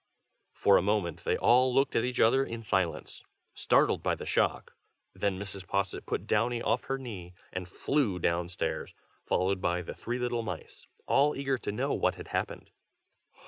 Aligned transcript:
For 0.53 0.77
a 0.77 0.81
moment 0.81 1.23
they 1.25 1.37
all 1.37 1.75
looked 1.75 1.95
at 1.95 2.03
each 2.03 2.19
other 2.19 2.43
in 2.43 2.63
silence, 2.63 3.23
startled 3.53 4.01
by 4.01 4.15
the 4.15 4.25
shock; 4.25 4.73
then 5.13 5.37
Mrs. 5.37 5.67
Posset 5.67 6.07
put 6.07 6.25
Downy 6.25 6.59
off 6.59 6.85
her 6.85 6.97
knee, 6.97 7.35
and 7.53 7.67
flew 7.67 8.17
down 8.17 8.49
stairs, 8.49 8.95
followed 9.27 9.61
by 9.61 9.83
the 9.83 9.93
three 9.93 10.17
little 10.17 10.41
mice, 10.41 10.87
all 11.05 11.35
eager 11.35 11.59
to 11.59 11.71
know 11.71 11.93
what 11.93 12.15
had 12.15 12.29
happened. 12.29 12.71